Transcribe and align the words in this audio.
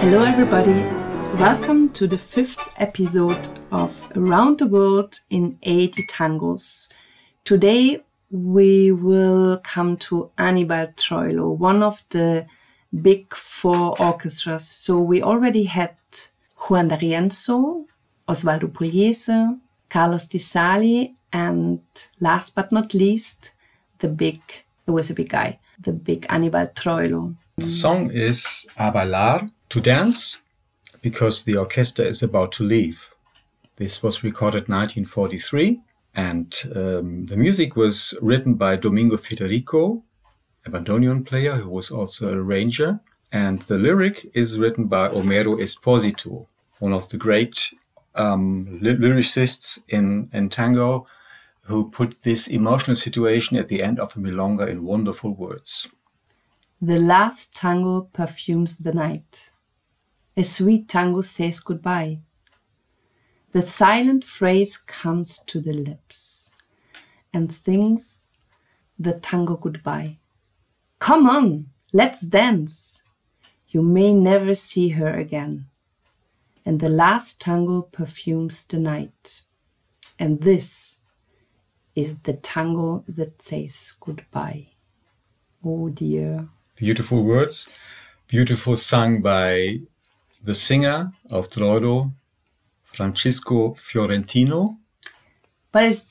Hello, 0.00 0.24
everybody. 0.24 0.80
Welcome 1.38 1.90
to 1.90 2.06
the 2.06 2.16
fifth 2.16 2.72
episode 2.78 3.46
of 3.70 4.10
Around 4.16 4.58
the 4.58 4.66
World 4.66 5.20
in 5.28 5.58
80 5.62 6.04
Tangos. 6.04 6.88
Today, 7.44 8.02
we 8.30 8.92
will 8.92 9.60
come 9.62 9.98
to 9.98 10.30
Anibal 10.38 10.86
Troilo, 10.96 11.54
one 11.54 11.82
of 11.82 12.02
the 12.08 12.46
big 13.02 13.34
four 13.34 13.94
orchestras. 14.00 14.66
So 14.66 14.98
we 14.98 15.22
already 15.22 15.64
had 15.64 15.94
Juan 16.56 16.88
D'Arienzo, 16.88 17.84
Osvaldo 18.26 18.72
Pugliese, 18.72 19.60
Carlos 19.90 20.26
Di 20.28 20.38
Sarli, 20.38 21.14
and 21.30 21.82
last 22.20 22.54
but 22.54 22.72
not 22.72 22.94
least, 22.94 23.52
the 23.98 24.08
big, 24.08 24.40
it 24.86 24.92
was 24.92 25.10
a 25.10 25.14
big 25.14 25.28
guy, 25.28 25.58
the 25.78 25.92
big 25.92 26.24
Anibal 26.30 26.68
Troilo. 26.68 27.36
The 27.58 27.68
song 27.68 28.10
is 28.10 28.66
A 28.78 28.90
Bailar, 28.90 29.50
to 29.70 29.80
dance, 29.80 30.38
because 31.00 31.44
the 31.44 31.56
orchestra 31.56 32.04
is 32.04 32.22
about 32.22 32.52
to 32.52 32.64
leave. 32.64 33.10
This 33.76 34.02
was 34.02 34.22
recorded 34.22 34.68
1943, 34.68 35.80
and 36.14 36.54
um, 36.74 37.24
the 37.26 37.36
music 37.36 37.76
was 37.76 38.14
written 38.20 38.54
by 38.54 38.76
Domingo 38.76 39.16
Federico, 39.16 40.02
a 40.66 40.70
bandoneon 40.70 41.24
player 41.24 41.54
who 41.54 41.70
was 41.70 41.90
also 41.90 42.32
a 42.32 42.36
arranger, 42.36 43.00
and 43.32 43.62
the 43.62 43.78
lyric 43.78 44.26
is 44.34 44.58
written 44.58 44.86
by 44.86 45.08
Homero 45.08 45.58
Expósito, 45.58 46.46
one 46.80 46.92
of 46.92 47.08
the 47.08 47.16
great 47.16 47.72
um, 48.16 48.80
lyricists 48.82 49.78
in, 49.88 50.28
in 50.32 50.48
tango 50.48 51.06
who 51.62 51.88
put 51.90 52.22
this 52.22 52.48
emotional 52.48 52.96
situation 52.96 53.56
at 53.56 53.68
the 53.68 53.82
end 53.82 54.00
of 54.00 54.16
a 54.16 54.18
milonga 54.18 54.68
in 54.68 54.84
wonderful 54.84 55.32
words. 55.32 55.88
The 56.82 56.98
last 56.98 57.54
tango 57.54 58.08
perfumes 58.12 58.78
the 58.78 58.92
night. 58.92 59.52
A 60.40 60.42
sweet 60.42 60.88
tango 60.88 61.20
says 61.20 61.60
goodbye. 61.60 62.20
The 63.52 63.60
silent 63.60 64.24
phrase 64.24 64.78
comes 64.78 65.38
to 65.40 65.60
the 65.60 65.74
lips 65.74 66.50
and 67.30 67.52
sings 67.52 68.26
the 68.98 69.12
tango 69.20 69.58
goodbye. 69.58 70.16
Come 70.98 71.28
on, 71.28 71.66
let's 71.92 72.22
dance. 72.22 73.02
You 73.68 73.82
may 73.82 74.14
never 74.14 74.54
see 74.54 74.88
her 75.00 75.12
again 75.12 75.66
and 76.64 76.80
the 76.80 76.88
last 76.88 77.38
tango 77.38 77.82
perfumes 77.82 78.64
the 78.64 78.78
night. 78.78 79.42
And 80.18 80.40
this 80.40 81.00
is 81.94 82.16
the 82.20 82.32
tango 82.32 83.04
that 83.08 83.42
says 83.42 83.92
goodbye. 84.00 84.68
Oh 85.62 85.90
dear. 85.90 86.48
Beautiful 86.76 87.24
words, 87.24 87.68
beautiful 88.26 88.76
sung 88.76 89.20
by 89.20 89.80
the 90.42 90.54
singer 90.54 91.12
of 91.30 91.48
Troilo, 91.48 92.12
Francisco 92.82 93.74
Fiorentino. 93.74 94.76
But 95.72 95.84
it's, 95.84 96.06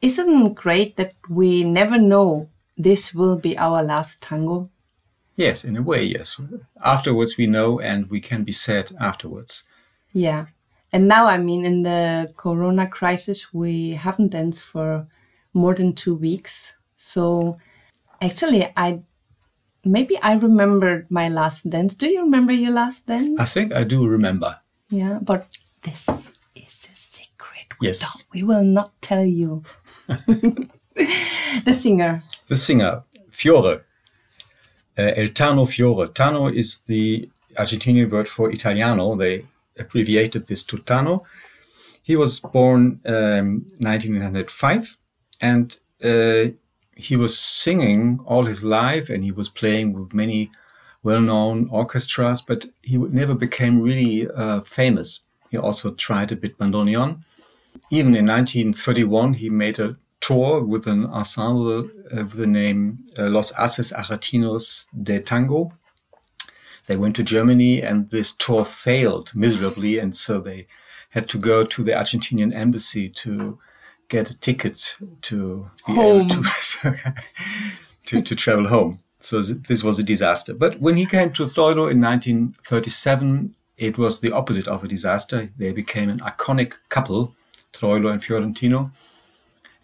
isn't 0.00 0.46
it 0.46 0.54
great 0.54 0.96
that 0.96 1.14
we 1.28 1.64
never 1.64 1.98
know 1.98 2.48
this 2.76 3.14
will 3.14 3.38
be 3.38 3.56
our 3.56 3.82
last 3.82 4.20
tango? 4.22 4.68
Yes, 5.36 5.64
in 5.64 5.76
a 5.76 5.82
way, 5.82 6.04
yes. 6.04 6.40
Afterwards, 6.84 7.38
we 7.38 7.46
know 7.46 7.80
and 7.80 8.10
we 8.10 8.20
can 8.20 8.44
be 8.44 8.52
sad 8.52 8.92
afterwards. 9.00 9.64
Yeah. 10.12 10.46
And 10.92 11.08
now, 11.08 11.26
I 11.26 11.38
mean, 11.38 11.64
in 11.64 11.82
the 11.84 12.30
corona 12.36 12.86
crisis, 12.86 13.54
we 13.54 13.92
haven't 13.92 14.32
danced 14.32 14.62
for 14.62 15.06
more 15.54 15.74
than 15.74 15.94
two 15.94 16.14
weeks. 16.14 16.76
So 16.96 17.56
actually, 18.20 18.70
I 18.76 19.00
maybe 19.84 20.18
I 20.22 20.34
remembered 20.34 21.10
my 21.10 21.28
last 21.28 21.68
dance. 21.68 21.94
Do 21.94 22.08
you 22.08 22.22
remember 22.22 22.52
your 22.52 22.72
last 22.72 23.06
dance? 23.06 23.38
I 23.38 23.44
think 23.44 23.72
I 23.72 23.84
do 23.84 24.06
remember. 24.06 24.56
Yeah, 24.90 25.18
but 25.22 25.46
this 25.82 26.08
is 26.54 26.88
a 26.92 26.96
secret. 26.96 27.66
We 27.80 27.88
yes. 27.88 28.24
We 28.32 28.42
will 28.42 28.64
not 28.64 28.90
tell 29.00 29.24
you. 29.24 29.62
the 30.06 31.72
singer. 31.72 32.22
The 32.48 32.56
singer, 32.56 33.04
Fiore. 33.30 33.80
Uh, 34.98 35.12
El 35.16 35.28
Tano 35.28 35.66
Fiore. 35.66 36.08
Tano 36.08 36.52
is 36.54 36.80
the 36.80 37.28
Argentinian 37.56 38.10
word 38.10 38.28
for 38.28 38.50
Italiano. 38.50 39.16
They 39.16 39.46
abbreviated 39.78 40.46
this 40.46 40.64
to 40.64 40.78
Tano. 40.78 41.24
He 42.02 42.16
was 42.16 42.40
born 42.40 43.00
um, 43.06 43.64
1905 43.78 44.96
and 45.40 45.76
uh, 46.02 46.52
he 47.02 47.16
was 47.16 47.38
singing 47.38 48.20
all 48.24 48.46
his 48.46 48.62
life 48.62 49.10
and 49.10 49.24
he 49.24 49.32
was 49.32 49.48
playing 49.48 49.92
with 49.92 50.14
many 50.14 50.50
well-known 51.02 51.68
orchestras, 51.70 52.40
but 52.40 52.66
he 52.82 52.96
never 52.96 53.34
became 53.34 53.80
really 53.80 54.28
uh, 54.30 54.60
famous. 54.60 55.20
He 55.50 55.58
also 55.58 55.92
tried 55.92 56.32
a 56.32 56.36
bit 56.36 56.58
bandoneon. 56.58 57.22
Even 57.90 58.14
in 58.14 58.26
1931, 58.26 59.34
he 59.34 59.50
made 59.50 59.78
a 59.78 59.96
tour 60.20 60.62
with 60.62 60.86
an 60.86 61.06
ensemble 61.06 61.90
uh, 62.12 62.22
with 62.22 62.32
the 62.34 62.46
name 62.46 63.04
uh, 63.18 63.28
Los 63.28 63.52
Ases 63.58 63.92
Argentinos 63.92 64.86
de 65.02 65.18
Tango, 65.18 65.72
they 66.86 66.96
went 66.96 67.16
to 67.16 67.22
Germany 67.22 67.82
and 67.82 68.10
this 68.10 68.32
tour 68.32 68.64
failed 68.64 69.32
miserably. 69.34 69.98
And 69.98 70.16
so 70.16 70.40
they 70.40 70.66
had 71.10 71.28
to 71.30 71.38
go 71.38 71.64
to 71.64 71.82
the 71.82 71.92
Argentinian 71.92 72.54
embassy 72.54 73.08
to 73.08 73.58
get 74.12 74.30
a 74.30 74.38
ticket 74.38 74.96
to 75.22 75.66
be 75.86 75.94
home. 75.94 76.30
able 76.30 76.44
to, 76.44 77.14
to, 78.06 78.22
to 78.22 78.34
travel 78.36 78.68
home. 78.68 78.96
So 79.20 79.40
this 79.42 79.82
was 79.82 79.98
a 79.98 80.02
disaster. 80.02 80.52
But 80.54 80.80
when 80.80 80.96
he 80.96 81.06
came 81.06 81.32
to 81.32 81.44
Troilo 81.44 81.90
in 81.90 82.00
1937, 82.00 83.52
it 83.76 83.98
was 83.98 84.20
the 84.20 84.32
opposite 84.32 84.68
of 84.68 84.84
a 84.84 84.88
disaster. 84.88 85.48
They 85.56 85.72
became 85.72 86.08
an 86.10 86.20
iconic 86.20 86.74
couple, 86.88 87.34
Troilo 87.72 88.12
and 88.12 88.22
Fiorentino 88.22 88.90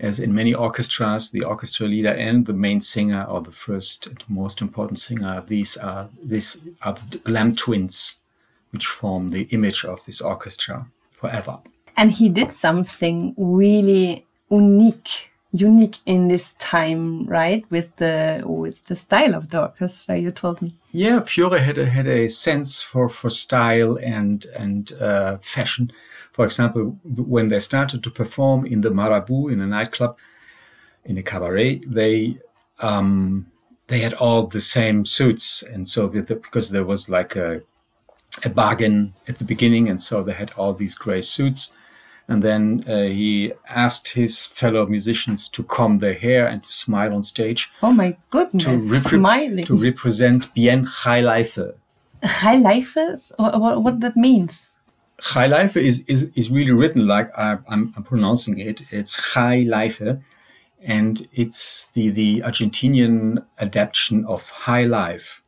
as 0.00 0.20
in 0.20 0.34
many 0.34 0.54
orchestras, 0.54 1.30
the 1.30 1.42
orchestra 1.42 1.86
leader 1.86 2.12
and 2.12 2.46
the 2.46 2.52
main 2.52 2.80
singer, 2.80 3.24
or 3.24 3.40
the 3.40 3.52
first 3.52 4.06
and 4.06 4.22
most 4.28 4.60
important 4.60 4.98
singer, 4.98 5.42
these 5.46 5.76
are 5.76 6.08
these 6.22 6.56
are 6.82 6.92
the 6.92 7.20
Lamb 7.26 7.56
twins, 7.56 8.18
which 8.70 8.86
form 8.86 9.30
the 9.30 9.42
image 9.50 9.84
of 9.84 10.04
this 10.04 10.20
orchestra 10.20 10.86
forever. 11.10 11.58
And 11.98 12.12
he 12.12 12.28
did 12.28 12.52
something 12.52 13.34
really 13.36 14.24
unique, 14.50 15.32
unique 15.52 15.98
in 16.06 16.28
this 16.28 16.54
time, 16.54 17.26
right? 17.26 17.64
With 17.70 17.96
the 17.96 18.42
with 18.46 18.84
the 18.86 18.96
style 18.96 19.34
of 19.34 19.48
the 19.50 19.62
orchestra, 19.62 20.16
you 20.16 20.30
told 20.30 20.62
me. 20.62 20.70
Yeah, 20.92 21.20
Fiore 21.20 21.58
had 21.58 21.76
a, 21.76 21.86
had 21.86 22.06
a 22.06 22.28
sense 22.28 22.80
for 22.80 23.08
for 23.08 23.30
style 23.30 23.98
and 24.16 24.46
and 24.56 24.92
uh, 24.92 25.38
fashion 25.38 25.92
for 26.38 26.44
example, 26.44 26.96
when 27.02 27.48
they 27.48 27.58
started 27.58 28.04
to 28.04 28.12
perform 28.12 28.64
in 28.64 28.82
the 28.82 28.90
Marabú 28.90 29.52
in 29.52 29.60
a 29.60 29.66
nightclub, 29.66 30.16
in 31.04 31.18
a 31.18 31.22
cabaret, 31.22 31.80
they 31.84 32.38
um, 32.78 33.50
they 33.88 33.98
had 33.98 34.14
all 34.14 34.46
the 34.46 34.60
same 34.60 35.04
suits, 35.04 35.64
and 35.64 35.88
so 35.88 36.06
the, 36.06 36.36
because 36.36 36.70
there 36.70 36.84
was 36.84 37.08
like 37.08 37.34
a 37.34 37.60
a 38.44 38.50
bargain 38.50 39.14
at 39.26 39.38
the 39.38 39.44
beginning, 39.44 39.88
and 39.88 40.00
so 40.00 40.22
they 40.22 40.32
had 40.32 40.52
all 40.52 40.72
these 40.72 40.94
gray 40.94 41.20
suits. 41.20 41.72
And 42.28 42.42
then 42.42 42.84
uh, 42.86 43.04
he 43.04 43.52
asked 43.68 44.08
his 44.08 44.44
fellow 44.44 44.84
musicians 44.86 45.48
to 45.48 45.62
comb 45.62 45.98
their 45.98 46.12
hair 46.12 46.46
and 46.46 46.62
to 46.62 46.70
smile 46.70 47.14
on 47.14 47.22
stage. 47.22 47.70
Oh 47.82 47.92
my 47.92 48.16
goodness! 48.30 48.64
To, 48.64 48.78
repre- 48.78 49.18
Smiling. 49.18 49.64
to 49.64 49.76
represent 49.76 50.52
bien 50.52 50.84
high 50.84 51.22
life. 51.22 51.58
High 52.22 52.56
life? 52.56 52.96
What, 53.38 53.82
what 53.82 54.00
that 54.00 54.16
means? 54.16 54.68
High 55.20 55.48
Life 55.48 55.76
is, 55.76 56.04
is, 56.06 56.30
is 56.36 56.50
really 56.50 56.70
written 56.70 57.06
like 57.06 57.36
I, 57.36 57.58
am 57.68 57.92
pronouncing 58.04 58.58
it. 58.58 58.82
It's 58.92 59.34
High 59.34 59.64
Life, 59.66 60.00
and 60.80 61.28
it's 61.32 61.86
the, 61.88 62.10
the 62.10 62.40
Argentinian 62.40 63.44
adaptation 63.58 64.24
of 64.26 64.48
High 64.48 64.84
Life. 64.84 65.42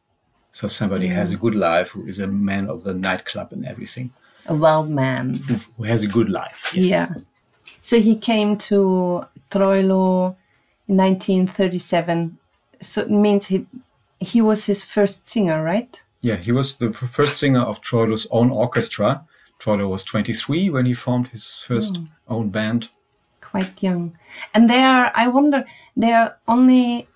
So 0.52 0.66
somebody 0.66 1.08
mm. 1.08 1.12
has 1.12 1.30
a 1.30 1.36
good 1.36 1.54
life 1.54 1.90
who 1.90 2.04
is 2.04 2.18
a 2.18 2.26
man 2.26 2.68
of 2.68 2.82
the 2.82 2.92
nightclub 2.92 3.52
and 3.52 3.64
everything. 3.64 4.12
A 4.46 4.54
wild 4.54 4.90
man. 4.90 5.34
Who, 5.76 5.84
has 5.84 6.02
a 6.02 6.08
good 6.08 6.28
life. 6.28 6.72
Yes. 6.74 6.86
Yeah. 6.86 7.14
So 7.82 8.00
he 8.00 8.16
came 8.16 8.56
to 8.58 9.24
Troilo 9.50 10.36
in 10.88 10.96
1937. 10.96 12.38
So 12.80 13.02
it 13.02 13.10
means 13.10 13.46
he, 13.46 13.66
he 14.18 14.40
was 14.40 14.64
his 14.64 14.82
first 14.82 15.28
singer, 15.28 15.62
right? 15.62 16.02
Yeah, 16.20 16.36
he 16.36 16.52
was 16.52 16.76
the 16.76 16.92
first 16.92 17.38
singer 17.38 17.60
of 17.60 17.80
Troilo's 17.80 18.26
own 18.30 18.50
orchestra 18.50 19.24
Troilo 19.60 19.88
was 19.88 20.02
23 20.04 20.70
when 20.70 20.86
he 20.86 20.94
formed 20.94 21.28
his 21.28 21.54
first 21.54 21.94
mm. 21.94 22.08
own 22.28 22.48
band. 22.48 22.88
Quite 23.40 23.82
young. 23.82 24.16
And 24.54 24.70
there, 24.70 24.88
are, 24.88 25.12
I 25.14 25.28
wonder, 25.28 25.64
there 25.96 26.18
are 26.18 26.36
only 26.48 27.06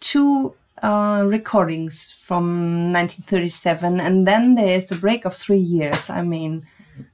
two 0.00 0.54
uh, 0.82 1.22
recordings 1.26 2.12
from 2.12 2.92
1937, 2.92 4.00
and 4.00 4.26
then 4.26 4.54
there's 4.54 4.90
a 4.90 4.96
break 4.96 5.24
of 5.24 5.34
three 5.34 5.58
years. 5.58 6.10
I 6.10 6.22
mean, 6.22 6.66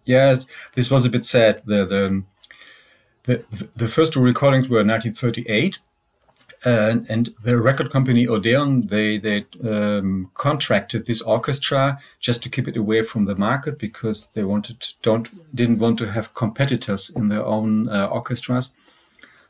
yes, 0.04 0.46
this 0.74 0.90
was 0.90 1.04
a 1.04 1.10
bit 1.10 1.24
sad. 1.24 1.62
The 1.64 1.84
the 1.84 2.22
the, 3.24 3.68
the 3.74 3.88
first 3.88 4.12
two 4.12 4.20
recordings 4.20 4.68
were 4.68 4.84
1938. 4.84 5.78
Uh, 6.66 6.96
and 7.10 7.34
the 7.42 7.60
record 7.60 7.90
company 7.90 8.26
Odeon, 8.26 8.86
they 8.86 9.18
they 9.18 9.44
um, 9.68 10.30
contracted 10.34 11.04
this 11.04 11.20
orchestra 11.20 11.98
just 12.20 12.42
to 12.42 12.48
keep 12.48 12.66
it 12.66 12.76
away 12.76 13.02
from 13.02 13.26
the 13.26 13.34
market 13.34 13.78
because 13.78 14.28
they 14.28 14.44
wanted 14.44 14.86
don't 15.02 15.28
didn't 15.54 15.78
want 15.78 15.98
to 15.98 16.10
have 16.10 16.32
competitors 16.32 17.10
in 17.10 17.28
their 17.28 17.44
own 17.44 17.88
uh, 17.90 18.06
orchestras. 18.06 18.72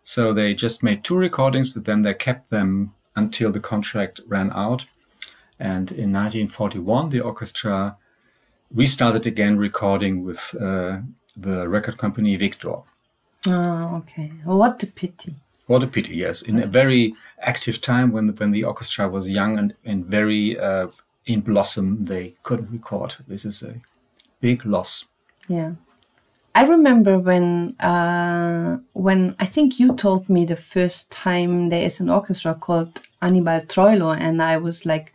So 0.03 0.33
they 0.33 0.55
just 0.55 0.83
made 0.83 1.05
two 1.05 1.17
recordings, 1.17 1.75
then 1.75 2.03
they 2.03 2.15
kept 2.15 2.51
them 2.51 2.95
until 3.17 3.51
the 3.51 3.61
contract 3.61 4.21
ran 4.27 4.51
out. 4.53 4.87
And 5.59 5.91
in 5.91 6.13
1941, 6.13 7.11
the 7.11 7.21
orchestra 7.21 7.97
restarted 8.73 9.27
again 9.27 9.57
recording 9.57 10.25
with 10.25 10.55
uh, 10.61 10.99
the 11.37 11.69
record 11.69 11.97
company 11.99 12.37
Victor. 12.37 12.77
Oh, 13.47 13.97
okay. 13.97 14.33
what 14.45 14.83
a 14.83 14.87
pity. 14.87 15.35
What 15.67 15.83
a 15.83 15.87
pity, 15.87 16.17
yes. 16.17 16.43
In 16.43 16.63
a 16.63 16.67
very 16.67 17.15
active 17.41 17.81
time 17.81 18.13
when 18.13 18.29
when 18.37 18.51
the 18.51 18.65
orchestra 18.65 19.09
was 19.09 19.31
young 19.31 19.59
and, 19.59 19.75
and 19.85 20.05
very 20.05 20.59
uh, 20.59 20.89
in 21.25 21.41
blossom, 21.41 22.05
they 22.05 22.35
couldn't 22.43 22.71
record. 22.71 23.15
This 23.27 23.45
is 23.45 23.63
a 23.63 23.81
big 24.41 24.67
loss. 24.67 25.07
Yeah. 25.49 25.73
I 26.55 26.65
remember 26.65 27.19
when 27.19 27.75
uh, 27.81 28.79
when 28.93 29.35
I 29.41 29.47
think 29.47 29.81
you 29.81 29.95
told 29.95 30.29
me 30.29 30.45
the 30.45 30.57
first 30.57 31.11
time 31.11 31.69
there 31.69 31.83
is 31.83 31.99
an 31.99 32.09
orchestra 32.09 32.55
called 32.55 33.01
Anibal 33.21 33.61
Troilo, 33.63 34.17
and 34.17 34.41
I 34.41 34.59
was 34.59 34.87
like, 34.87 35.13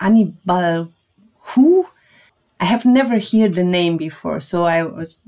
Anibal, 0.00 0.90
who? 1.40 1.86
I 2.60 2.64
have 2.64 2.84
never 2.84 3.18
heard 3.18 3.54
the 3.54 3.64
name 3.64 3.96
before, 3.96 4.40
so 4.40 4.64
I 4.64 4.82
was, 4.82 5.18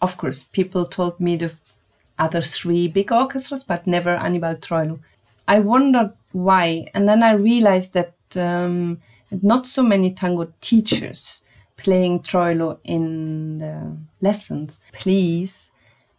of 0.00 0.16
course, 0.16 0.44
people 0.44 0.86
told 0.86 1.18
me 1.18 1.36
the 1.36 1.52
other 2.18 2.40
three 2.42 2.86
big 2.86 3.10
orchestras, 3.12 3.64
but 3.64 3.86
never 3.86 4.10
Anibal 4.10 4.54
Troilo. 4.54 5.00
I 5.48 5.58
wondered 5.60 6.12
why, 6.32 6.86
and 6.94 7.08
then 7.08 7.22
I 7.22 7.32
realized 7.32 7.94
that 7.94 8.14
um, 8.36 9.00
not 9.30 9.66
so 9.66 9.82
many 9.82 10.12
tango 10.12 10.52
teachers 10.60 11.42
playing 11.82 12.20
Troilo 12.20 12.78
in 12.84 13.58
the 13.58 13.96
lessons. 14.20 14.80
Please, 14.92 15.72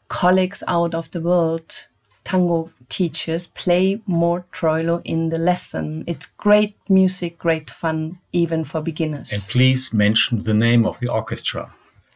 colleagues 0.08 0.64
out 0.68 0.94
of 0.94 1.10
the 1.12 1.22
world, 1.22 1.88
tango 2.24 2.72
teachers, 2.90 3.48
play 3.48 4.02
more 4.06 4.46
Troilo 4.52 5.02
in 5.06 5.30
the 5.30 5.38
lesson. 5.38 6.04
It's 6.08 6.28
great 6.28 6.76
music, 6.90 7.38
great 7.38 7.70
fun, 7.70 8.20
even 8.32 8.64
for 8.64 8.82
beginners. 8.82 9.32
And 9.32 9.42
please 9.44 9.94
mention 9.94 10.44
the 10.44 10.54
name 10.54 10.86
of 10.86 11.00
the 11.00 11.08
orchestra. 11.08 11.72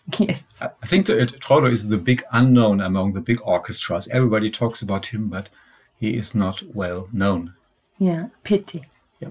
Yes. 0.19 0.61
I 0.61 0.85
think 0.85 1.07
that 1.07 1.19
uh, 1.19 1.37
Troilo 1.37 1.71
is 1.71 1.87
the 1.87 1.97
big 1.97 2.23
unknown 2.31 2.79
among 2.79 3.13
the 3.13 3.21
big 3.21 3.39
orchestras. 3.43 4.07
Everybody 4.09 4.51
talks 4.51 4.83
about 4.83 5.07
him, 5.07 5.29
but 5.29 5.49
he 5.97 6.15
is 6.15 6.35
not 6.35 6.61
well 6.75 7.09
known. 7.11 7.55
Yeah, 7.97 8.27
pity. 8.43 8.83
Yeah. 9.19 9.29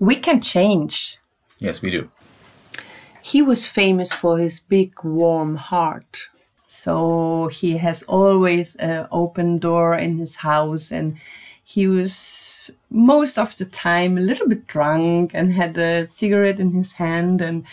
We 0.00 0.16
can 0.16 0.40
change. 0.40 1.18
Yes, 1.58 1.80
we 1.80 1.90
do. 1.90 2.10
He 3.32 3.42
was 3.42 3.66
famous 3.66 4.12
for 4.12 4.38
his 4.38 4.60
big 4.60 5.02
warm 5.02 5.56
heart. 5.56 6.28
So 6.66 7.48
he 7.52 7.76
has 7.78 8.04
always 8.04 8.76
an 8.76 9.08
open 9.10 9.58
door 9.58 9.96
in 9.96 10.16
his 10.16 10.36
house 10.36 10.92
and 10.92 11.16
he 11.64 11.88
was 11.88 12.70
most 12.88 13.36
of 13.36 13.56
the 13.56 13.64
time 13.64 14.16
a 14.16 14.20
little 14.20 14.46
bit 14.46 14.68
drunk 14.68 15.32
and 15.34 15.52
had 15.52 15.76
a 15.76 16.08
cigarette 16.08 16.60
in 16.60 16.70
his 16.70 16.92
hand 16.92 17.40
and 17.40 17.64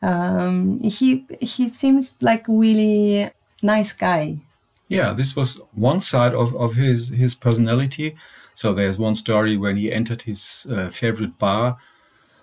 um, 0.00 0.78
he 0.80 1.26
he 1.40 1.68
seems 1.68 2.14
like 2.20 2.46
a 2.46 2.52
really 2.52 3.32
nice 3.64 3.92
guy. 3.92 4.38
Yeah, 4.86 5.12
this 5.12 5.34
was 5.34 5.60
one 5.74 6.00
side 6.00 6.34
of, 6.34 6.54
of 6.54 6.74
his 6.74 7.08
his 7.08 7.34
personality. 7.34 8.14
So 8.54 8.74
there's 8.74 8.96
one 8.96 9.16
story 9.16 9.56
when 9.56 9.76
he 9.76 9.92
entered 9.92 10.22
his 10.22 10.68
uh, 10.70 10.88
favorite 10.90 11.36
bar. 11.36 11.76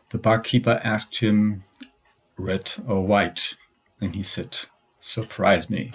The 0.10 0.18
barkeeper 0.18 0.80
asked 0.84 1.20
him, 1.20 1.64
"Red 2.38 2.72
or 2.88 3.06
white?" 3.06 3.56
and 4.02 4.16
he 4.16 4.24
said, 4.24 4.58
"Surprise 5.00 5.70
me." 5.70 5.92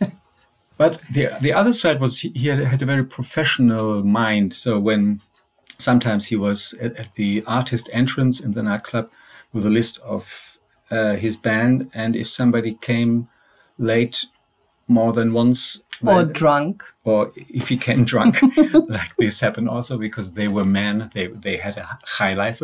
but 0.76 1.00
the 1.12 1.28
the 1.40 1.52
other 1.52 1.72
side 1.72 2.00
was 2.00 2.20
he, 2.20 2.30
he 2.30 2.48
had, 2.48 2.58
had, 2.60 2.82
a 2.82 2.86
very 2.86 3.04
professional 3.04 4.04
mind. 4.04 4.52
So 4.52 4.78
when 4.78 5.20
sometimes 5.78 6.26
he 6.26 6.36
was 6.36 6.74
at, 6.80 6.96
at 6.96 7.14
the 7.14 7.42
artist 7.46 7.90
entrance 7.92 8.40
in 8.40 8.52
the 8.52 8.62
nightclub 8.62 9.10
with 9.52 9.66
a 9.66 9.70
list 9.70 9.98
of 10.00 10.58
uh, 10.90 11.14
his 11.14 11.36
band, 11.36 11.90
and 11.94 12.16
if 12.16 12.28
somebody 12.28 12.74
came 12.74 13.28
late 13.78 14.26
more 14.86 15.12
than 15.12 15.32
once, 15.32 15.80
or 16.04 16.24
drunk, 16.24 16.84
or 17.04 17.32
if 17.36 17.68
he 17.68 17.76
came 17.76 18.04
drunk, 18.04 18.40
like 18.88 19.16
this 19.16 19.40
happened 19.40 19.68
also 19.68 19.96
because 19.96 20.34
they 20.34 20.48
were 20.48 20.64
men, 20.64 21.10
they 21.14 21.28
they 21.28 21.56
had 21.56 21.76
a 21.76 21.98
high 22.04 22.34
life, 22.34 22.60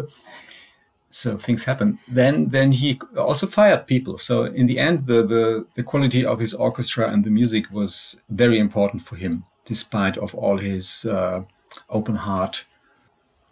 so 1.11 1.37
things 1.37 1.65
happen. 1.65 1.99
Then 2.09 2.49
then 2.49 2.73
he 2.73 3.01
also 3.17 3.47
fired 3.47 3.87
people. 3.87 4.19
So 4.19 4.45
in 4.45 4.67
the 4.67 4.79
end, 4.79 5.07
the 5.07 5.23
the 5.27 5.67
the 5.75 5.83
quality 5.83 6.25
of 6.25 6.41
his 6.41 6.55
orchestra 6.55 7.11
and 7.13 7.25
the 7.25 7.31
music 7.31 7.71
was 7.71 8.21
very 8.29 8.59
important 8.59 9.03
for 9.03 9.17
him, 9.17 9.45
despite 9.65 10.17
of 10.17 10.35
all 10.35 10.59
his 10.59 11.05
uh, 11.05 11.43
open 11.89 12.17
heart 12.17 12.65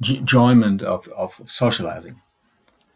enjoyment 0.09 0.83
of, 0.83 1.09
of 1.09 1.41
socializing. 1.47 2.21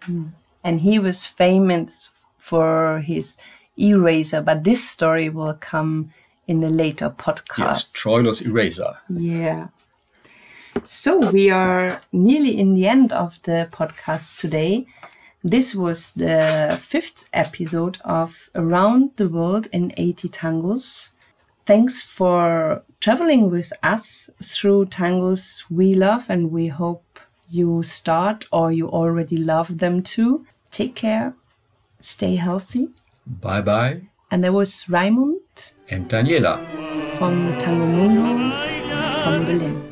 Mm 0.03 0.33
and 0.65 0.81
he 0.81 0.99
was 0.99 1.27
famous 1.27 2.11
for 2.39 3.01
his 3.01 3.37
eraser. 3.79 4.41
But 4.41 4.65
this 4.65 4.89
story 4.89 5.29
will 5.29 5.55
come 5.55 6.13
in 6.47 6.63
a 6.63 6.69
later 6.69 7.11
podcast. 7.11 7.59
Yes, 7.59 7.93
Troilo's 7.93 8.47
eraser. 8.47 8.99
Yeah. 9.09 9.69
So 10.87 11.31
we 11.31 11.51
are 11.51 12.01
nearly 12.13 12.59
in 12.59 12.75
the 12.75 12.87
end 12.87 13.13
of 13.13 13.41
the 13.43 13.69
podcast 13.73 14.39
today. 14.39 14.87
This 15.45 15.75
was 15.75 16.13
the 16.13 16.79
fifth 16.81 17.29
episode 17.33 17.99
of 18.05 18.49
Around 18.55 19.13
the 19.17 19.29
World 19.29 19.69
in 19.73 19.93
80 19.97 20.29
Tangos. 20.29 21.11
Thanks 21.67 22.03
for 22.03 22.83
traveling 23.01 23.51
with 23.51 23.73
us 23.83 24.31
through 24.43 24.87
tangos 24.87 25.65
we 25.71 25.95
love 25.95 26.27
and 26.29 26.51
we 26.51 26.69
hope 26.69 27.21
you 27.49 27.83
start 27.83 28.47
or 28.53 28.73
you 28.73 28.89
already 28.89 29.37
love 29.37 29.79
them 29.79 30.03
too. 30.03 30.47
Take 30.71 30.95
care. 30.95 31.35
Stay 32.01 32.37
healthy. 32.37 32.89
Bye 33.27 33.61
bye. 33.61 34.03
And 34.31 34.43
there 34.43 34.53
was 34.53 34.87
Raimund. 34.89 35.75
And 35.91 36.09
Daniela. 36.09 36.59
From 37.17 37.57
Tango 37.59 37.87
Mundo 37.87 38.73
from 39.23 39.45
Berlin. 39.45 39.92